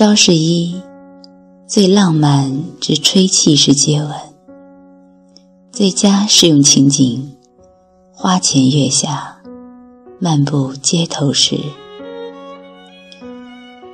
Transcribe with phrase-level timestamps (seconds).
[0.00, 0.80] 招式一：
[1.66, 4.10] 最浪漫之吹气式接吻。
[5.70, 7.36] 最佳适用情景：
[8.10, 9.42] 花前月下，
[10.18, 11.58] 漫步街头时，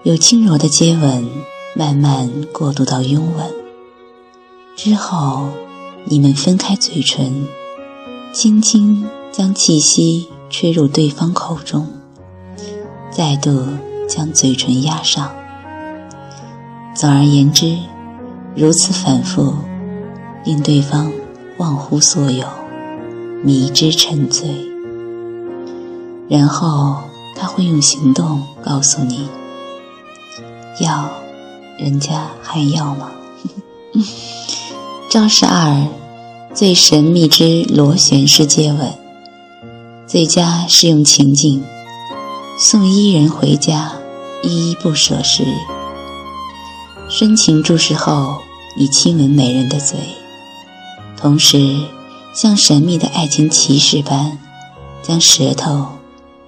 [0.04, 1.28] 有轻柔的接吻，
[1.74, 3.52] 慢慢过渡到拥吻。
[4.76, 5.48] 之后，
[6.04, 7.48] 你们分开嘴唇，
[8.32, 11.88] 轻轻将气息吹入对方口中，
[13.10, 13.66] 再度
[14.08, 15.28] 将嘴唇压上。
[16.96, 17.76] 总而言之，
[18.54, 19.52] 如此反复，
[20.46, 21.12] 令对方
[21.58, 22.46] 忘乎所有，
[23.44, 24.48] 迷之沉醉。
[26.26, 27.02] 然后
[27.34, 29.28] 他会用行动告诉你：
[30.80, 31.10] 要，
[31.78, 33.10] 人家还要吗？
[35.10, 35.86] 招式二：
[36.54, 38.90] 最神秘之螺旋式接吻。
[40.06, 41.62] 最佳适用情境：
[42.58, 43.92] 送伊人回家，
[44.42, 45.44] 依依不舍时。
[47.08, 48.42] 深情注视后，
[48.76, 49.96] 你亲吻美人的嘴，
[51.16, 51.78] 同时
[52.34, 54.36] 像神秘的爱情骑士般，
[55.02, 55.86] 将舌头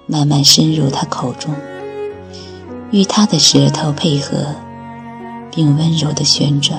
[0.05, 1.55] 慢慢伸入她口中，
[2.91, 4.53] 与她的舌头配合，
[5.49, 6.77] 并温柔地旋转。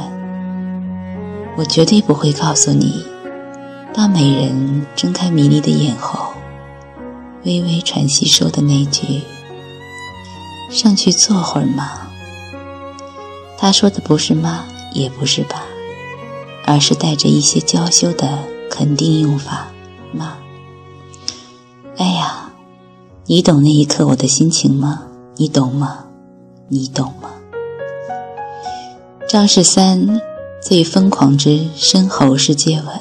[1.56, 3.02] 我绝对不会告诉你，
[3.94, 6.34] 当美人睁开迷离的眼后，
[7.44, 9.22] 微微喘息说的那句
[10.70, 11.92] ：“上去坐会儿嘛。”
[13.60, 15.62] 他说的不是妈，也不是爸，
[16.64, 18.38] 而是带着一些娇羞的
[18.70, 19.68] 肯定用法。
[20.14, 20.38] 妈，
[21.98, 22.50] 哎呀，
[23.26, 25.02] 你懂那一刻我的心情吗？
[25.36, 26.06] 你懂吗？
[26.68, 27.28] 你懂吗？
[29.28, 30.22] 招式三：
[30.62, 32.98] 最疯狂之深喉式接吻。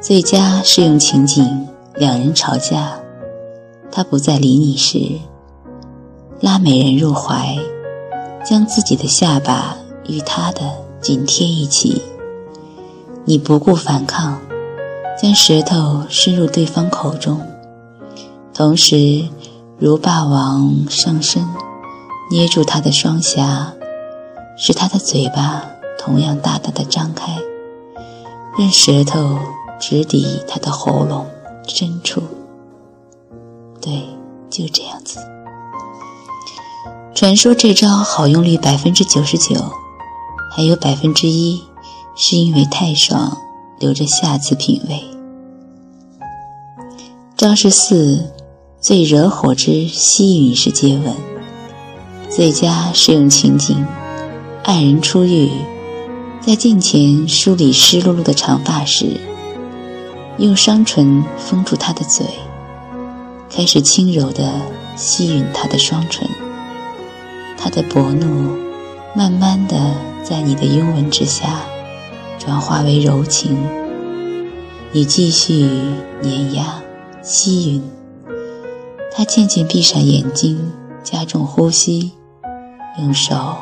[0.00, 3.00] 最佳适用情景：两人吵架，
[3.90, 5.18] 他不再理你时，
[6.40, 7.58] 拉美人入怀。
[8.44, 10.60] 将自己的下巴与他的
[11.00, 12.02] 紧贴一起，
[13.24, 14.38] 你不顾反抗，
[15.20, 17.40] 将舌头伸入对方口中，
[18.52, 19.28] 同时
[19.78, 21.46] 如霸王上身，
[22.30, 23.72] 捏住他的双颊，
[24.58, 25.64] 使他的嘴巴
[25.98, 27.38] 同样大大的张开，
[28.58, 29.38] 任舌头
[29.80, 31.26] 直抵他的喉咙
[31.66, 32.22] 深处。
[33.80, 34.02] 对，
[34.50, 35.18] 就这样子。
[37.14, 39.54] 传说这招好用率百分之九十九，
[40.50, 41.62] 还有百分之一
[42.16, 43.38] 是因为太爽，
[43.78, 45.00] 留着下次品味。
[47.36, 48.32] 招式四：
[48.80, 51.14] 最惹火之吸吮式接吻。
[52.28, 53.86] 最佳适用情景：
[54.64, 55.52] 爱人初遇，
[56.40, 59.20] 在镜前梳理湿漉漉的长发时，
[60.38, 62.26] 用双唇封住他的嘴，
[63.48, 64.52] 开始轻柔地
[64.96, 66.28] 吸吮他的双唇。
[67.56, 68.56] 他的薄怒，
[69.14, 69.76] 慢慢的
[70.22, 71.60] 在你的拥吻之下，
[72.38, 73.56] 转化为柔情。
[74.92, 75.68] 你继续
[76.20, 76.82] 碾压、
[77.22, 77.82] 吸吮，
[79.12, 80.72] 他渐渐闭上眼睛，
[81.02, 82.12] 加重呼吸，
[83.00, 83.56] 用手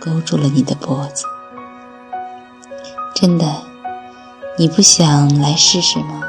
[0.00, 1.24] 勾住了你的脖子。
[3.14, 3.46] 真的，
[4.58, 6.20] 你不想来试试吗？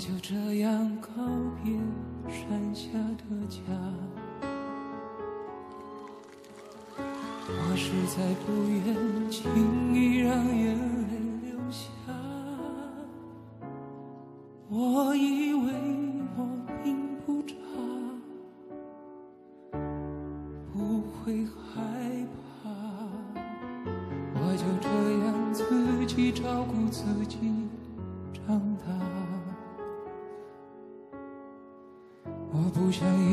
[0.00, 1.08] 就这样告
[1.62, 1.74] 别
[2.28, 2.88] 山下。
[2.92, 3.60] 的家，
[7.46, 10.74] 我实在不愿轻易让眼
[11.08, 11.12] 泪
[11.44, 11.84] 流下。
[14.68, 15.70] 我以为
[16.36, 16.38] 我
[16.82, 16.96] 并
[17.26, 17.54] 不差，
[20.72, 22.26] 不会害
[22.62, 22.70] 怕，
[24.34, 24.88] 我就这
[25.24, 27.36] 样自己照顾自己
[28.32, 29.09] 长大。
[33.00, 33.29] 想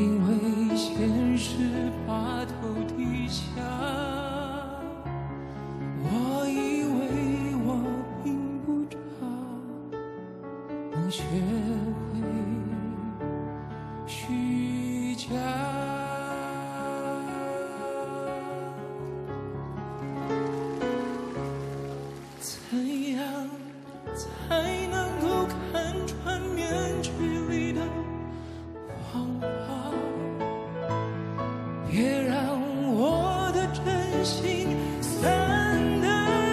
[31.90, 32.62] 别让
[32.94, 34.68] 我的真心
[35.02, 36.08] 散得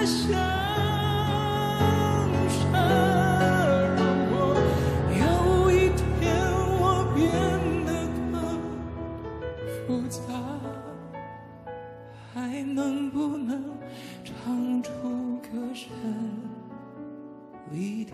[0.06, 0.32] 像
[2.48, 2.72] 沙。
[3.96, 3.98] 如
[4.31, 4.34] 果
[5.10, 5.22] 有
[5.70, 6.02] 一天
[6.81, 6.82] 我
[7.14, 7.19] 变
[7.84, 7.88] 得
[8.32, 8.32] 更
[9.86, 10.20] 复杂，
[12.32, 13.62] 还能不能
[14.25, 14.90] 唱出
[15.42, 15.90] 歌声
[17.70, 18.12] 里的？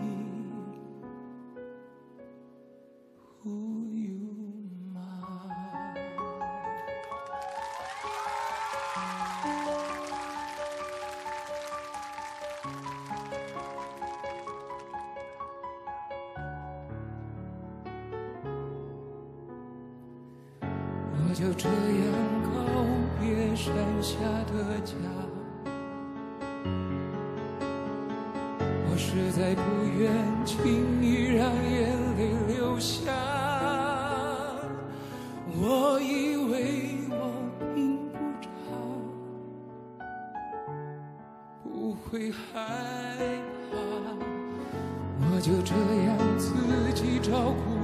[21.41, 21.73] 就这样
[22.43, 22.51] 告
[23.19, 24.13] 别山下
[24.45, 24.93] 的家。
[28.85, 29.61] 我实在不
[29.97, 30.13] 愿
[30.45, 33.11] 轻易让眼泪流下。
[35.59, 37.33] 我以为我
[37.73, 38.47] 并不差，
[41.63, 42.37] 不会害
[43.71, 43.73] 怕。
[45.33, 45.73] 我就这
[46.05, 46.53] 样自
[46.93, 47.80] 己照顾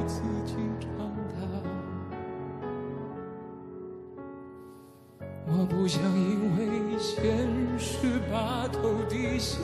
[5.77, 7.47] 不想因为现
[7.77, 9.59] 实把头低下。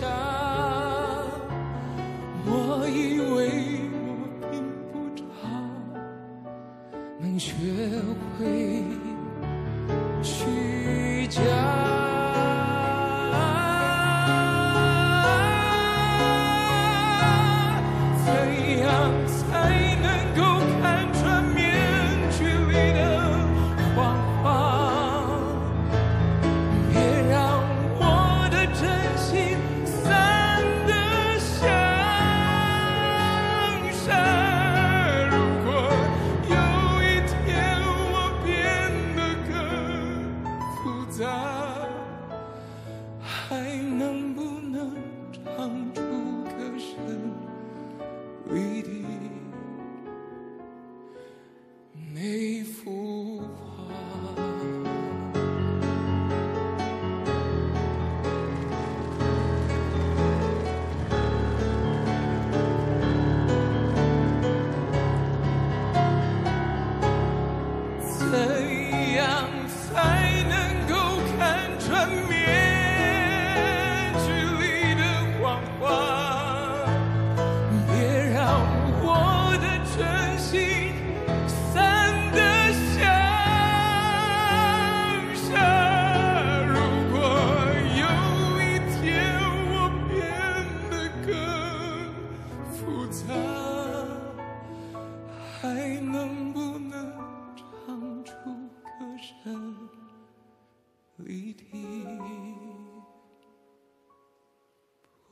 [2.45, 4.05] 我以为我
[4.51, 4.61] 并
[4.91, 5.23] 不差，
[7.19, 7.51] 能学
[8.37, 8.83] 会
[10.21, 11.41] 虚假。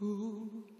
[0.02, 0.71] Ooh.